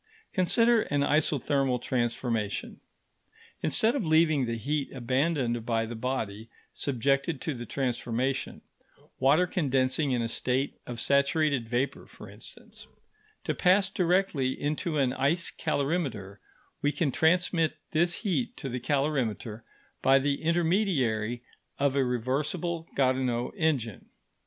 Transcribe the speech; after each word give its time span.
Consider 0.33 0.81
an 0.81 1.01
isothermal 1.03 1.79
transformation. 1.79 2.79
Instead 3.61 3.93
of 3.95 4.03
leaving 4.03 4.47
the 4.47 4.57
heat 4.57 4.91
abandoned 4.95 5.63
by 5.63 5.85
the 5.85 5.93
body 5.93 6.49
subjected 6.73 7.39
to 7.41 7.53
the 7.53 7.67
transformation 7.67 8.61
water 9.19 9.45
condensing 9.45 10.09
in 10.09 10.23
a 10.23 10.27
state 10.27 10.75
of 10.87 10.99
saturated 10.99 11.69
vapour, 11.69 12.07
for 12.07 12.27
instance 12.31 12.87
to 13.43 13.53
pass 13.53 13.91
directly 13.91 14.59
into 14.59 14.97
an 14.97 15.13
ice 15.13 15.51
calorimeter, 15.51 16.37
we 16.81 16.91
can 16.91 17.11
transmit 17.11 17.77
this 17.91 18.15
heat 18.23 18.57
to 18.57 18.69
the 18.69 18.79
calorimeter 18.79 19.61
by 20.01 20.17
the 20.17 20.41
intermediary 20.41 21.43
of 21.77 21.95
a 21.95 22.03
reversible 22.03 22.87
Carnot 22.97 23.53
engine. 23.55 24.09